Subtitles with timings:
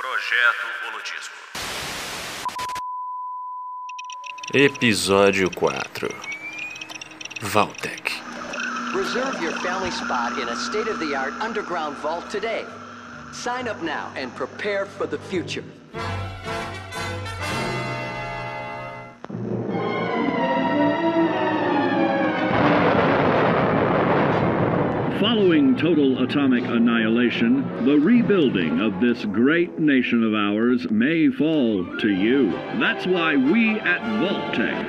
[0.00, 1.36] Projeto Holodisco.
[4.54, 6.08] Episódio 4
[7.42, 8.10] Valtec
[8.94, 12.64] Reserve your family spot in a state of the art underground vault today.
[13.32, 15.64] Sign up now and prepare for the future.
[25.20, 32.08] Following total atomic annihilation, the rebuilding of this great nation of ours may fall to
[32.08, 32.52] you.
[32.80, 34.86] That's why we at Vaultec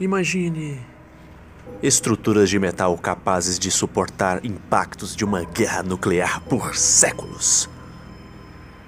[0.00, 0.80] Imagine
[1.80, 7.70] estruturas de metal capazes de suportar impactos de uma guerra nuclear por séculos.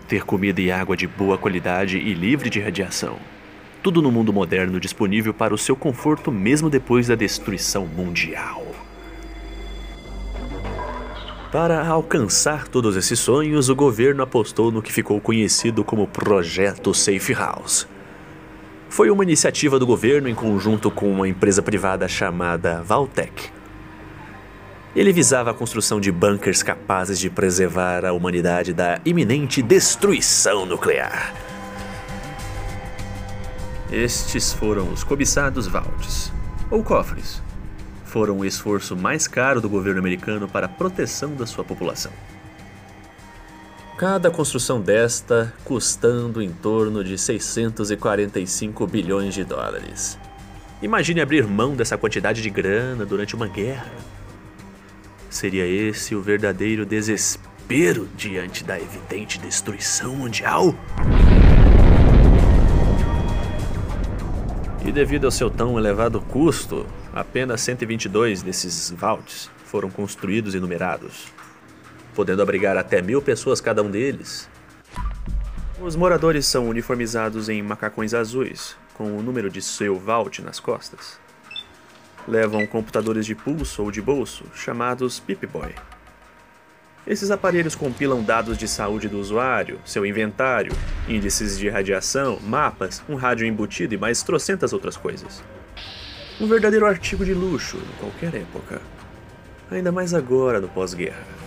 [0.09, 3.17] Ter comida e água de boa qualidade e livre de radiação.
[3.83, 8.67] Tudo no mundo moderno disponível para o seu conforto mesmo depois da destruição mundial.
[11.51, 17.33] Para alcançar todos esses sonhos, o governo apostou no que ficou conhecido como Projeto Safe
[17.33, 17.89] House.
[18.89, 23.51] Foi uma iniciativa do governo em conjunto com uma empresa privada chamada Valtech.
[24.95, 31.50] Ele visava a construção de bunkers capazes de preservar a humanidade da iminente destruição nuclear.
[33.93, 36.33] Estes foram os cobiçados vaults,
[36.71, 37.43] ou cofres.
[38.05, 42.13] Foram o esforço mais caro do governo americano para a proteção da sua população.
[43.99, 50.17] Cada construção desta custando em torno de 645 bilhões de dólares.
[50.81, 53.91] Imagine abrir mão dessa quantidade de grana durante uma guerra.
[55.29, 60.77] Seria esse o verdadeiro desespero diante da evidente destruição mundial?
[64.91, 71.29] E devido ao seu tão elevado custo, apenas 122 desses vaults foram construídos e numerados,
[72.13, 74.51] podendo abrigar até mil pessoas cada um deles.
[75.81, 81.21] Os moradores são uniformizados em macacões azuis, com o número de seu vault nas costas.
[82.27, 85.73] Levam computadores de pulso ou de bolso, chamados Pip-Boy.
[87.07, 90.73] Esses aparelhos compilam dados de saúde do usuário, seu inventário,
[91.09, 95.43] índices de radiação, mapas, um rádio embutido e mais trocentas outras coisas.
[96.41, 98.81] Um verdadeiro artigo de luxo em qualquer época.
[99.71, 101.40] Ainda mais agora no pós-guerra.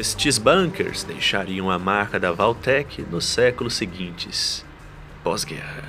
[0.00, 4.64] Estes bunkers deixariam a marca da Valtech nos séculos seguintes,
[5.22, 5.84] pós-guerra,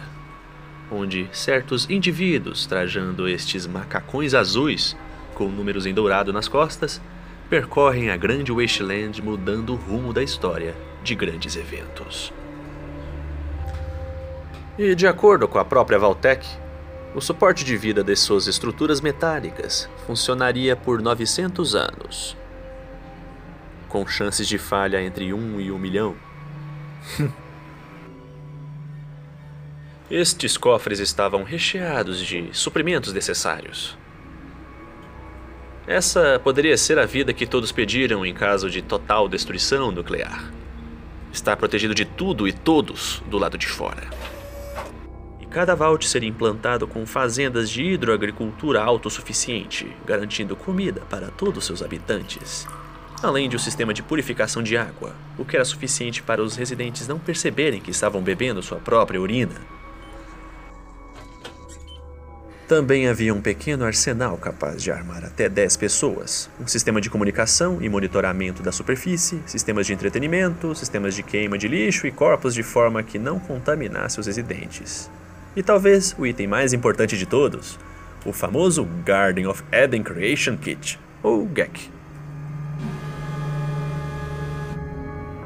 [0.91, 4.97] onde certos indivíduos trajando estes macacões azuis,
[5.33, 7.01] com números em dourado nas costas,
[7.49, 12.33] percorrem a grande wasteland mudando o rumo da história de grandes eventos.
[14.77, 16.45] E de acordo com a própria Valtech,
[17.15, 22.40] o suporte de vida de suas estruturas metálicas funcionaria por 900 anos,
[23.91, 26.15] com chances de falha entre 1 e 1 milhão.
[30.09, 33.97] Estes cofres estavam recheados de suprimentos necessários.
[35.85, 40.49] Essa poderia ser a vida que todos pediram em caso de total destruição nuclear.
[41.33, 44.09] Estar protegido de tudo e todos do lado de fora.
[45.41, 51.81] E cada vault seria implantado com fazendas de hidroagricultura autossuficiente, garantindo comida para todos seus
[51.81, 52.65] habitantes
[53.21, 57.07] além de um sistema de purificação de água, o que era suficiente para os residentes
[57.07, 59.55] não perceberem que estavam bebendo sua própria urina.
[62.67, 67.79] Também havia um pequeno arsenal capaz de armar até 10 pessoas, um sistema de comunicação
[67.81, 72.63] e monitoramento da superfície, sistemas de entretenimento, sistemas de queima de lixo e corpos de
[72.63, 75.11] forma que não contaminasse os residentes.
[75.53, 77.77] E talvez o item mais importante de todos,
[78.25, 81.89] o famoso Garden of Eden Creation Kit, ou GEC.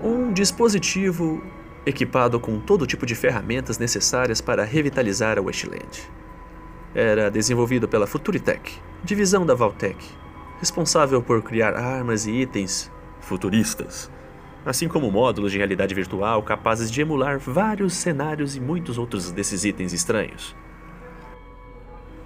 [0.04, 1.42] Um dispositivo
[1.86, 6.12] equipado com todo tipo de ferramentas necessárias para revitalizar a Westland.
[6.94, 9.98] Era desenvolvido pela Futuritech, divisão da Valtech,
[10.60, 12.92] responsável por criar armas e itens
[13.22, 14.12] futuristas,
[14.66, 19.64] assim como módulos de realidade virtual capazes de emular vários cenários e muitos outros desses
[19.64, 20.54] itens estranhos.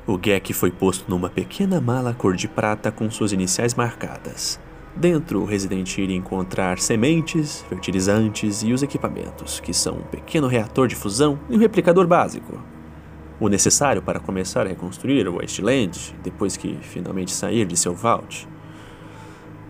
[0.07, 4.59] O GEC foi posto numa pequena mala cor de prata com suas iniciais marcadas.
[4.95, 10.87] Dentro, o residente iria encontrar sementes, fertilizantes e os equipamentos, que são um pequeno reator
[10.87, 12.59] de fusão e um replicador básico.
[13.39, 18.47] O necessário para começar a reconstruir o Wasteland depois que finalmente sair de seu vault.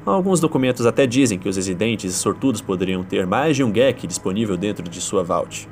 [0.05, 4.57] Alguns documentos até dizem que os residentes sortudos poderiam ter mais de um GEC disponível
[4.57, 5.69] dentro de sua vault.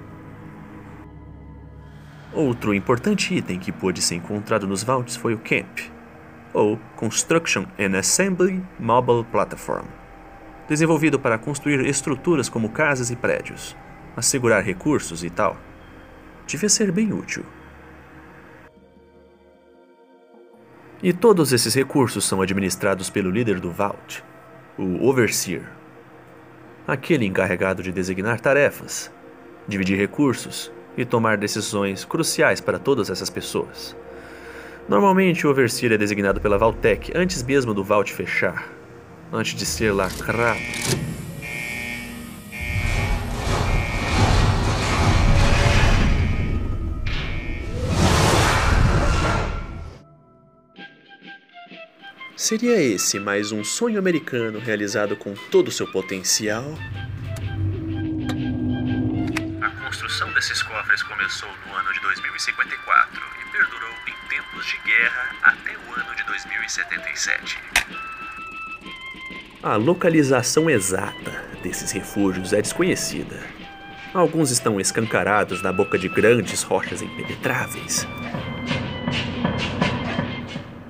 [2.34, 5.90] Outro importante item que pôde ser encontrado nos vaults foi o CAMP,
[6.58, 9.86] ou Construction and Assembly Mobile Platform,
[10.68, 13.78] desenvolvido para construir estruturas como casas e prédios,
[14.16, 15.56] assegurar recursos e tal.
[16.48, 17.46] Devia ser bem útil.
[21.04, 24.24] E todos esses recursos são administrados pelo líder do Vault,
[24.80, 25.70] o Overseer,
[26.88, 29.12] aquele encarregado de designar tarefas,
[29.68, 33.96] dividir recursos e tomar decisões cruciais para todas essas pessoas.
[34.88, 38.72] Normalmente, o Overseer é designado pela Valtech antes mesmo do Vault fechar,
[39.34, 40.60] antes de ser lacrado.
[52.38, 56.64] Seria esse mais um sonho americano realizado com todo o seu potencial?
[59.88, 65.78] Construção desses cofres começou no ano de 2054 e perdurou em tempos de guerra até
[65.78, 67.58] o ano de 2077.
[69.64, 71.32] A localização exata
[71.64, 73.40] desses refúgios é desconhecida.
[74.14, 78.06] Alguns estão escancarados na boca de grandes rochas impenetráveis.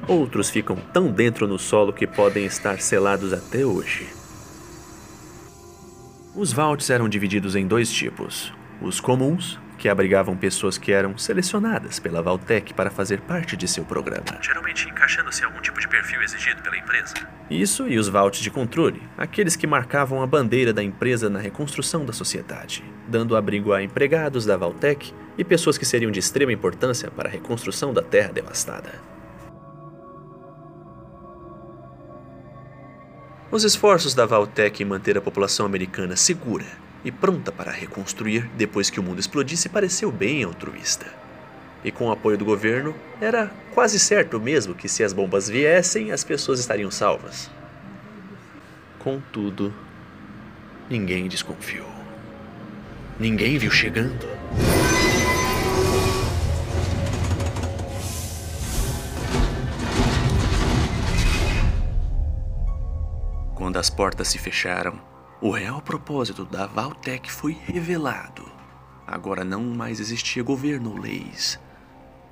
[0.07, 4.09] Outros ficam tão dentro no solo que podem estar selados até hoje.
[6.35, 8.51] Os vaults eram divididos em dois tipos:
[8.81, 13.85] os comuns, que abrigavam pessoas que eram selecionadas pela Valtech para fazer parte de seu
[13.85, 14.25] programa.
[14.41, 17.13] Geralmente encaixando-se em algum tipo de perfil exigido pela empresa.
[17.49, 22.03] Isso e os vaults de controle, aqueles que marcavam a bandeira da empresa na reconstrução
[22.03, 27.09] da sociedade, dando abrigo a empregados da Valtech e pessoas que seriam de extrema importância
[27.11, 28.99] para a reconstrução da terra devastada.
[33.49, 36.65] Os esforços da Valtech em manter a população americana segura
[37.03, 41.07] e pronta para reconstruir depois que o mundo explodisse pareceu bem altruísta.
[41.83, 46.11] E com o apoio do governo, era quase certo mesmo que se as bombas viessem,
[46.11, 47.49] as pessoas estariam salvas.
[48.99, 49.73] Contudo,
[50.89, 51.87] ninguém desconfiou.
[53.19, 54.27] Ninguém viu chegando.
[63.55, 64.99] Quando as portas se fecharam,
[65.39, 68.43] o real propósito da Valtech foi revelado.
[69.05, 71.59] Agora não mais existia governo ou leis.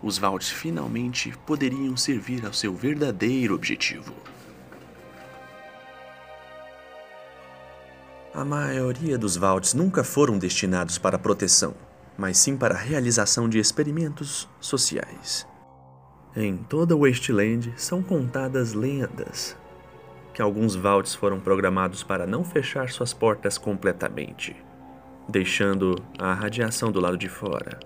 [0.01, 4.13] Os Vaults finalmente poderiam servir ao seu verdadeiro objetivo.
[8.33, 11.73] A maioria dos Vaults nunca foram destinados para proteção,
[12.17, 15.47] mas sim para a realização de experimentos sociais.
[16.35, 19.55] Em toda Wasteland são contadas lendas
[20.35, 24.53] que alguns vaults foram programados para não fechar suas portas completamente,
[25.29, 27.79] deixando a radiação do lado de fora,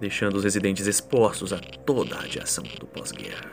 [0.00, 3.48] deixando os residentes expostos a toda a radiação do pós-guerra.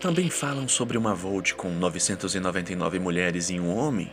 [0.00, 4.12] Também falam sobre uma Vault com 999 mulheres e um homem,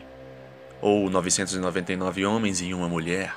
[0.80, 3.34] ou 999 homens e uma mulher,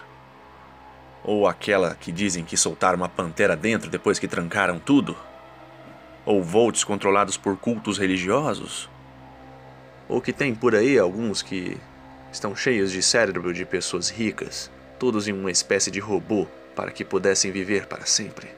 [1.24, 5.18] ou aquela que dizem que soltaram uma pantera dentro depois que trancaram tudo
[6.26, 8.90] ou volts controlados por cultos religiosos?
[10.08, 11.78] Ou que tem por aí alguns que
[12.32, 17.06] estão cheios de cérebro de pessoas ricas, todos em uma espécie de robô para que
[17.06, 18.50] pudessem viver para sempre?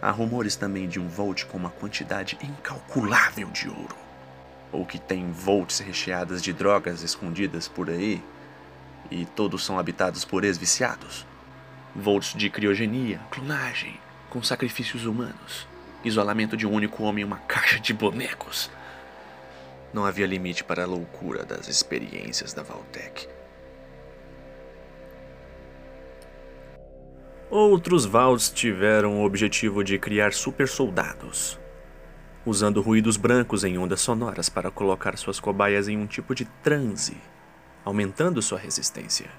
[0.00, 3.96] Há rumores também de um Volt com uma quantidade incalculável de ouro.
[4.70, 8.22] Ou que tem Volts recheadas de drogas escondidas por aí
[9.10, 11.26] e todos são habitados por ex-viciados.
[11.96, 13.98] Volts de criogenia, clonagem,
[14.34, 15.64] com sacrifícios humanos,
[16.04, 18.68] isolamento de um único homem em uma caixa de bonecos.
[19.92, 23.28] Não havia limite para a loucura das experiências da Valtech.
[27.48, 31.56] Outros Valds tiveram o objetivo de criar super soldados,
[32.44, 37.16] usando ruídos brancos em ondas sonoras para colocar suas cobaias em um tipo de transe,
[37.84, 39.30] aumentando sua resistência.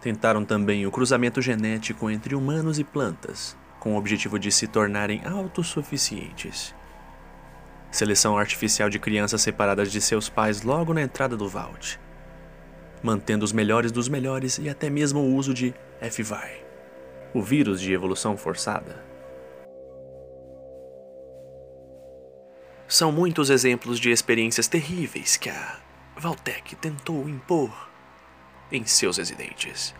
[0.00, 3.56] Tentaram também o cruzamento genético entre humanos e plantas,
[3.86, 6.74] com o objetivo de se tornarem autossuficientes.
[7.88, 12.00] Seleção artificial de crianças separadas de seus pais logo na entrada do Vault,
[13.00, 16.64] mantendo os melhores dos melhores e até mesmo o uso de FVI,
[17.32, 19.04] o vírus de evolução forçada.
[22.88, 25.78] São muitos exemplos de experiências terríveis que a
[26.16, 27.88] Valtech tentou impor
[28.72, 29.94] em seus residentes.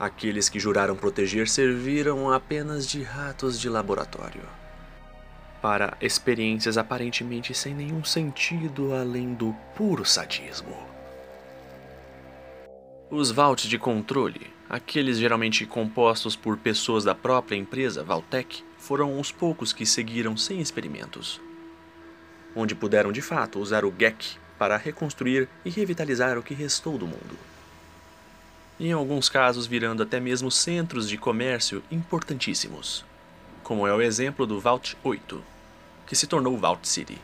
[0.00, 4.40] Aqueles que juraram proteger serviram apenas de ratos de laboratório.
[5.60, 10.74] para experiências aparentemente sem nenhum sentido além do puro sadismo.
[13.10, 19.30] Os vaults de controle, aqueles geralmente compostos por pessoas da própria empresa Valtech, foram os
[19.30, 21.38] poucos que seguiram sem experimentos,
[22.56, 27.06] onde puderam de fato usar o GEC para reconstruir e revitalizar o que restou do
[27.06, 27.59] mundo.
[28.82, 33.04] Em alguns casos, virando até mesmo centros de comércio importantíssimos,
[33.62, 35.44] como é o exemplo do Vault 8,
[36.06, 37.18] que se tornou Vault City.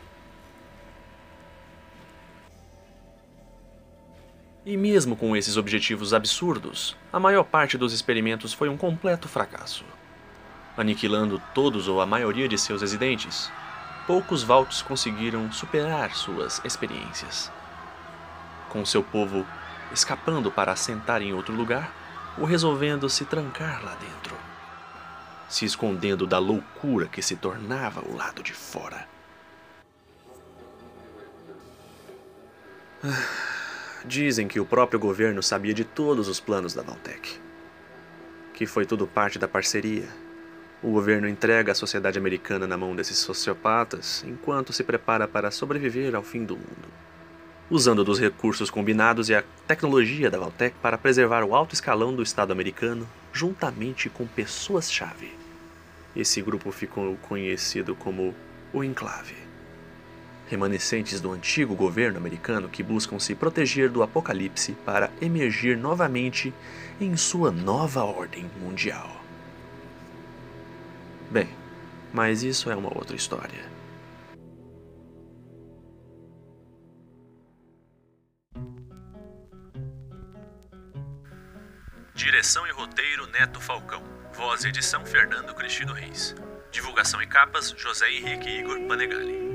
[4.66, 9.82] E mesmo com esses objetivos absurdos, a maior parte dos experimentos foi um completo fracasso.
[10.76, 13.50] Aniquilando todos ou a maioria de seus residentes,
[14.06, 17.50] poucos Vaults conseguiram superar suas experiências.
[18.68, 19.46] Com seu povo
[19.97, 21.93] escapando para assentar em outro lugar
[22.38, 24.37] ou resolvendo se trancar lá dentro
[25.49, 29.07] se escondendo da loucura que se tornava o lado de fora.
[33.05, 33.23] Ah,
[34.05, 37.41] dizem que o próprio governo sabia de todos os planos da Valtech.
[38.53, 40.09] Que foi tudo parte da parceria.
[40.83, 46.15] O governo entrega a sociedade americana na mão desses sociopatas enquanto se prepara para sobreviver
[46.15, 46.88] ao fim do mundo.
[47.68, 52.23] Usando dos recursos combinados e a tecnologia da Valtech para preservar o alto escalão do
[52.23, 55.35] Estado americano juntamente com pessoas-chave.
[56.14, 58.32] Esse grupo ficou conhecido como
[58.73, 59.35] o Enclave.
[60.49, 66.54] Remanescentes do antigo governo americano que buscam se proteger do apocalipse para emergir novamente
[67.00, 69.11] em sua nova ordem mundial.
[71.28, 71.49] Bem,
[72.12, 73.75] mas isso é uma outra história.
[82.16, 84.02] Direção e roteiro Neto Falcão.
[84.32, 86.35] Voz e edição Fernando Cristino Reis.
[86.73, 89.46] Divulgação e capas José Henrique Igor Panegali.